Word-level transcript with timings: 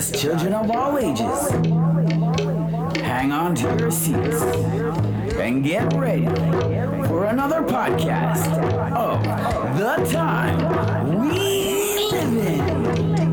us 0.00 0.10
children 0.18 0.54
of 0.54 0.70
all 0.70 0.96
ages. 0.96 1.50
Hang 3.02 3.32
on 3.32 3.54
to 3.54 3.76
your 3.78 3.90
seats 3.90 4.40
and 5.36 5.62
get 5.62 5.92
ready 5.92 6.24
for 7.06 7.26
another 7.26 7.60
podcast 7.60 8.46
of 8.94 9.22
The 9.78 10.10
Time 10.10 11.28
We 11.28 12.08
Live 12.12 12.46
In. 12.46 13.29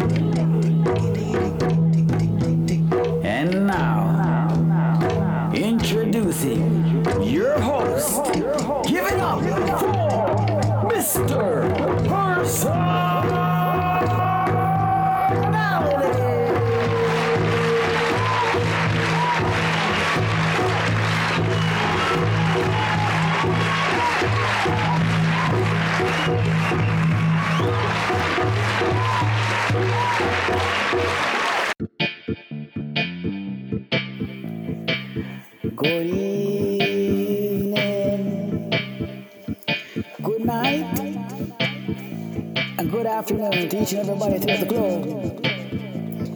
Good 43.28 43.42
afternoon 43.42 43.70
to 43.70 43.82
each 43.82 43.92
and 43.92 44.10
everybody 44.10 44.40
throughout 44.40 44.60
the 44.62 44.66
globe. 44.66 45.46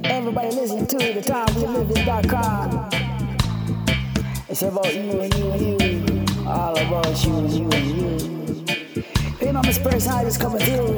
Everybody 0.03 0.47
listening 0.49 0.87
to 0.87 0.97
the 0.97 1.21
time 1.21 1.55
we 1.55 1.61
live 1.65 1.89
in.com. 1.89 2.89
It's 4.49 4.61
about 4.61 4.93
you 4.93 5.21
and 5.21 5.33
you 5.33 5.51
and 5.51 5.61
you. 5.61 6.45
All 6.45 6.77
about 6.77 7.25
you 7.25 7.37
and 7.37 7.49
you 7.49 7.69
and 7.71 7.85
you. 7.95 9.03
Hey, 9.39 9.53
Mama's 9.53 9.79
personality 9.79 10.27
is 10.27 10.37
coming 10.37 10.59
through 10.59 10.95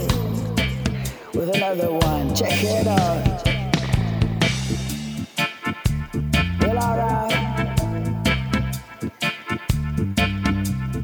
with 1.39 1.55
another 1.55 1.93
one. 1.93 2.33
Check 2.33 2.63
it 2.63 2.87
out. 2.87 3.45
Well, 6.59 6.79
alright. 6.79 7.33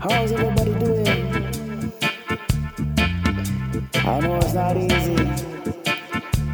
How's 0.02 0.32
everybody 0.32 0.59
It's 4.52 4.56
not 4.56 4.78
easy. 4.78 5.16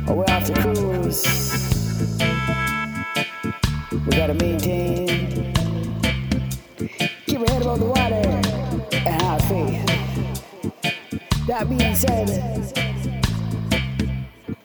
But 0.06 0.18
we 0.18 0.26
have 0.28 0.44
to 0.48 0.54
cruise. 0.62 1.24
We 3.90 4.18
gotta 4.18 4.34
maintain. 4.34 5.54
Keep 7.26 7.40
your 7.40 7.50
head 7.50 7.62
above 7.62 7.80
the 7.80 7.86
water 7.86 8.16
and 8.16 9.22
have 9.22 9.42
faith. 9.44 9.86
That 11.48 11.70
being 11.70 11.96
said, 11.96 12.30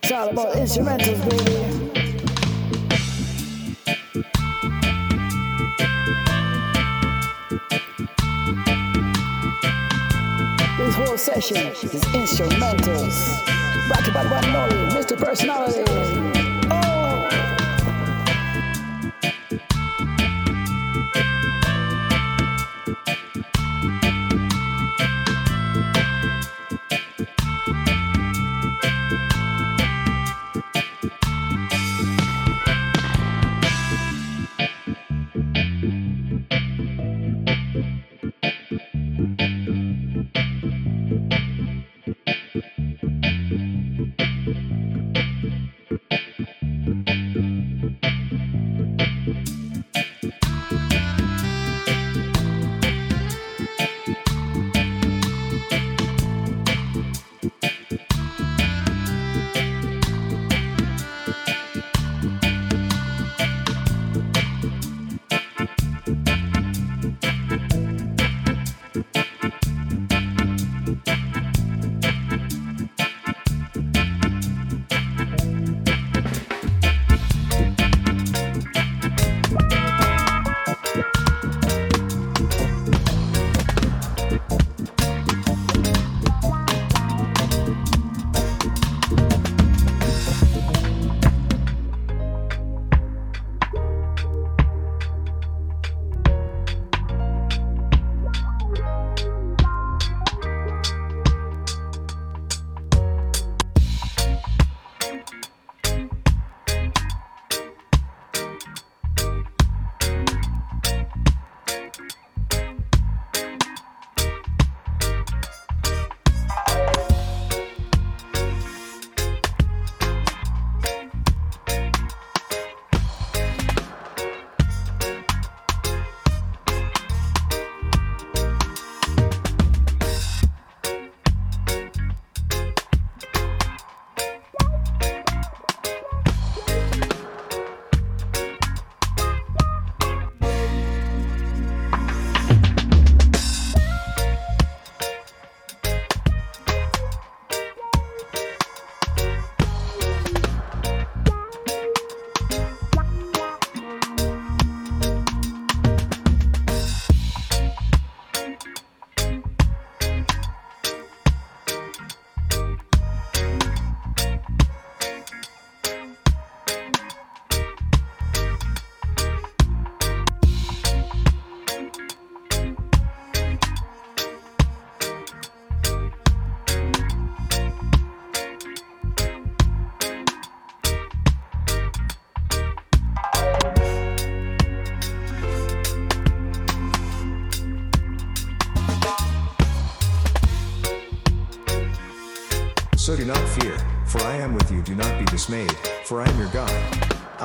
it's 0.02 0.10
all 0.10 0.30
about 0.30 0.56
instrumentals, 0.56 1.22
baby. 1.30 1.69
This 11.40 11.48
whole 11.48 11.72
session 11.74 11.90
is 11.96 12.04
instrumentals. 12.12 13.48
And 14.44 14.56
only 14.56 14.94
Mr. 14.94 15.16
Personality. 15.16 16.39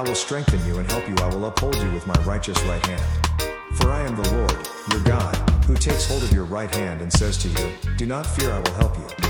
Will 0.08 0.16
strengthen 0.16 0.64
you 0.66 0.78
and 0.78 0.90
help 0.92 1.08
you, 1.10 1.16
I 1.18 1.34
will 1.34 1.46
uphold 1.46 1.76
you 1.78 1.92
with 1.92 2.06
my 2.06 2.14
righteous 2.24 2.62
right 2.64 2.86
hand. 2.86 3.28
For 3.74 3.92
I 3.92 4.02
am 4.02 4.16
the 4.16 4.32
Lord, 4.34 4.68
your 4.92 5.02
God, 5.02 5.36
who 5.66 5.76
takes 5.76 6.08
hold 6.08 6.24
of 6.24 6.32
your 6.32 6.46
right 6.46 6.74
hand 6.74 7.02
and 7.02 7.12
says 7.12 7.38
to 7.40 7.48
you, 7.48 7.72
Do 7.98 8.06
not 8.06 8.26
fear, 8.26 8.52
I 8.52 8.60
will 8.60 8.74
help 8.74 8.98
you. 8.98 9.25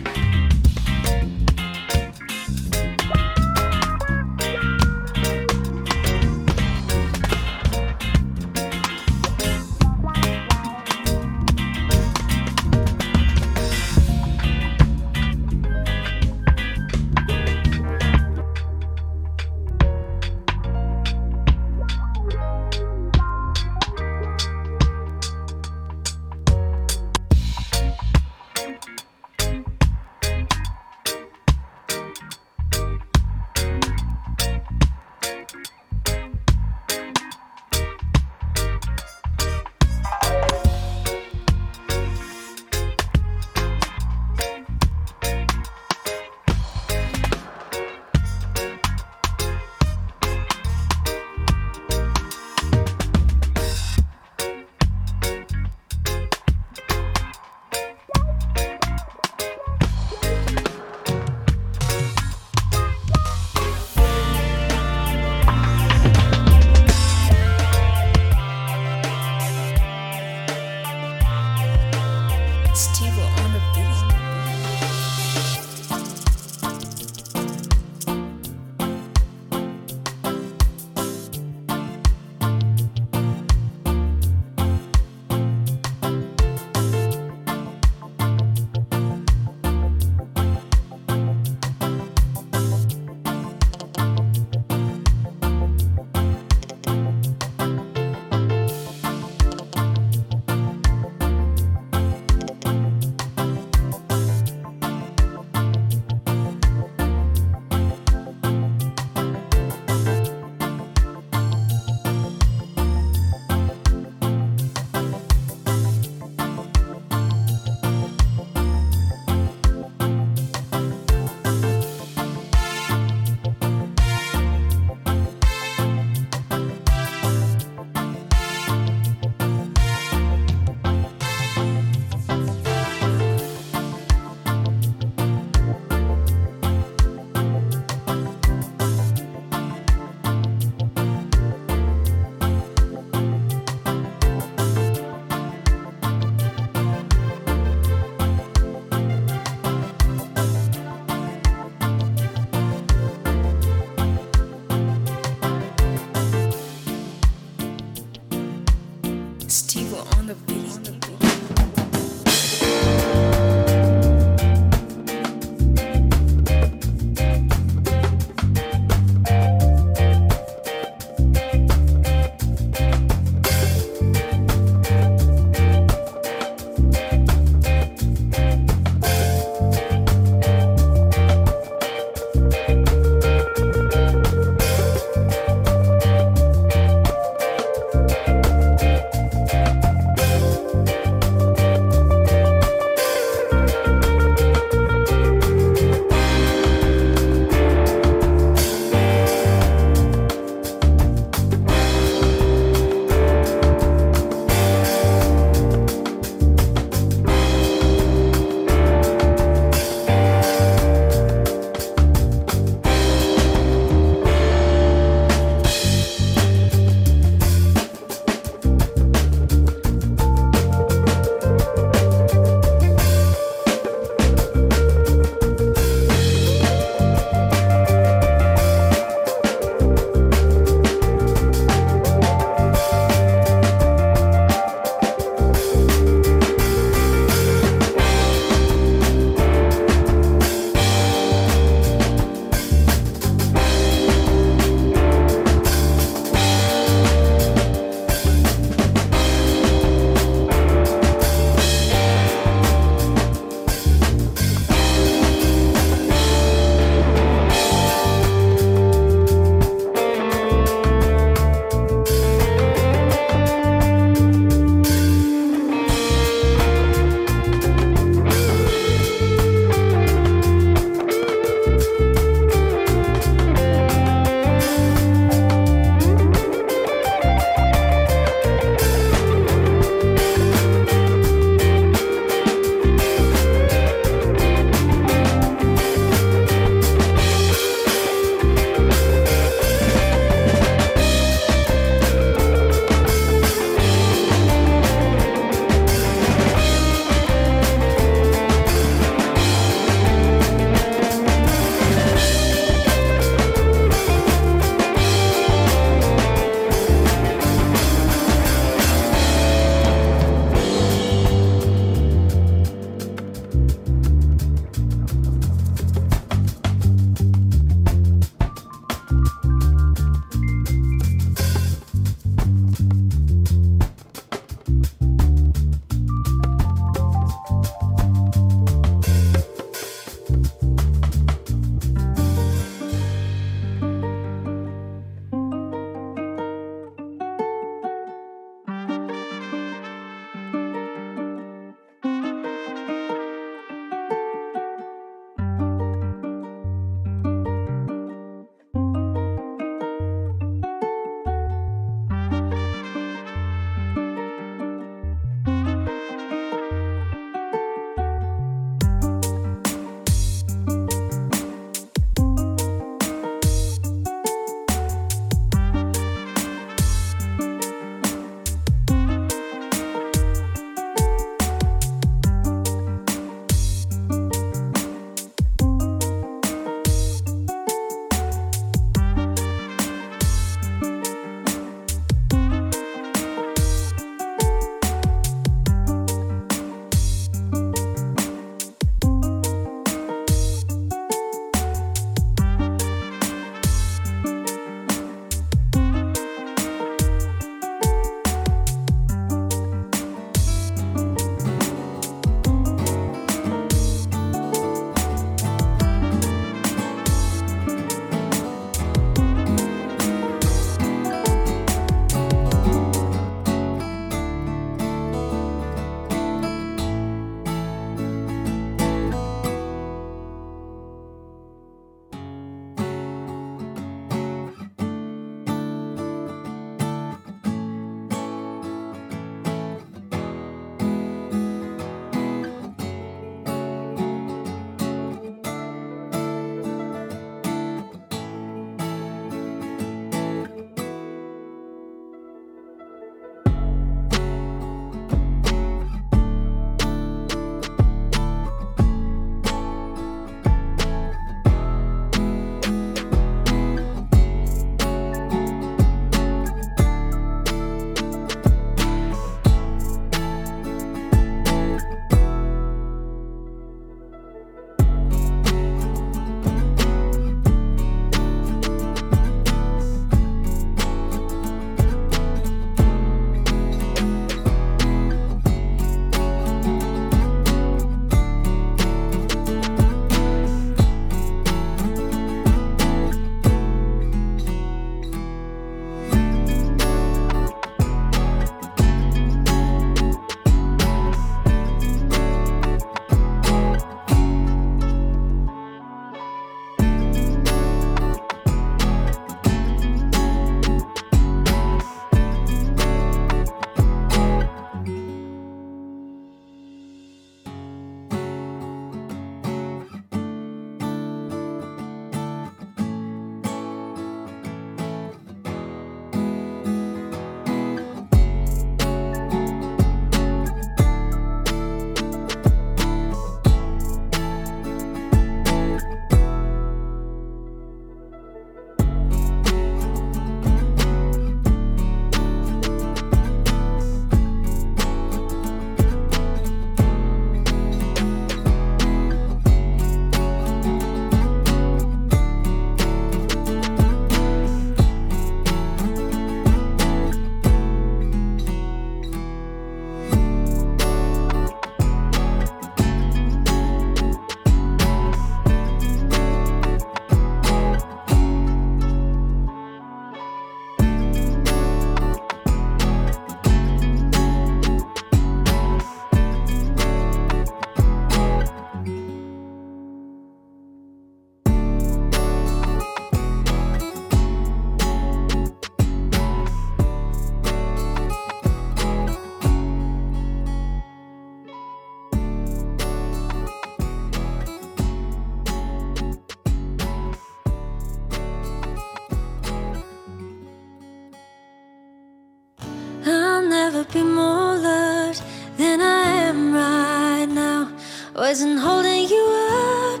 wasn't 598.30 598.60
holding 598.60 599.08
you 599.08 599.24
up. 599.50 600.00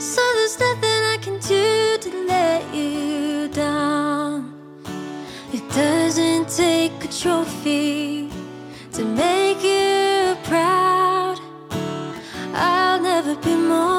So 0.00 0.22
there's 0.36 0.58
nothing 0.58 1.00
I 1.14 1.18
can 1.20 1.38
do 1.40 1.98
to 2.00 2.10
let 2.26 2.62
you 2.74 3.48
down. 3.48 4.54
It 5.52 5.68
doesn't 5.68 6.48
take 6.48 6.96
a 7.04 7.08
trophy 7.08 8.30
to 8.94 9.04
make 9.04 9.62
you 9.62 10.34
proud. 10.44 11.38
I'll 12.54 13.02
never 13.02 13.34
be 13.36 13.54
more. 13.54 13.97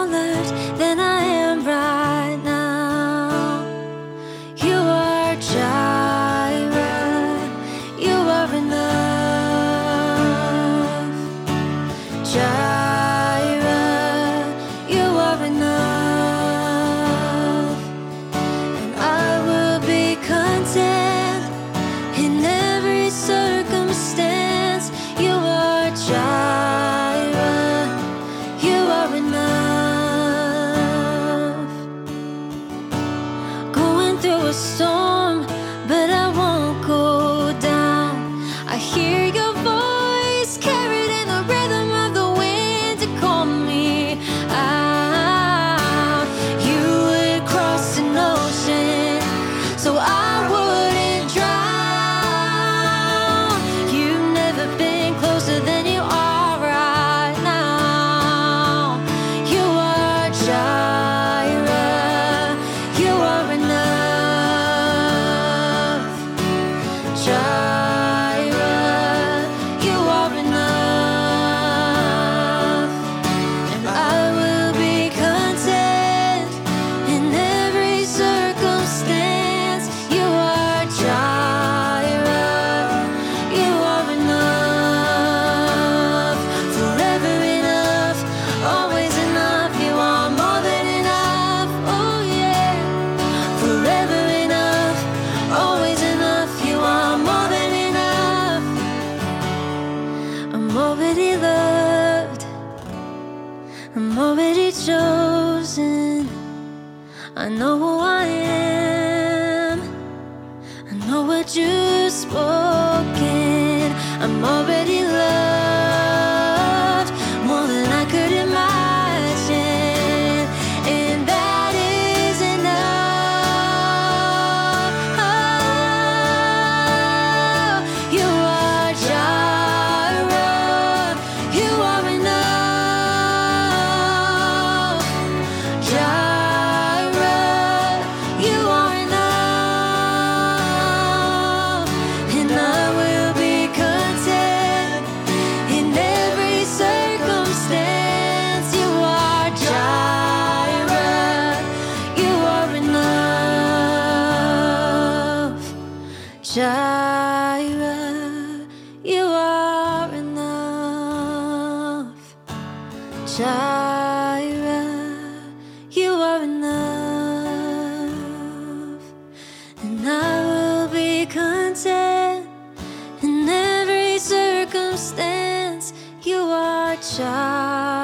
じ。 177.20 177.99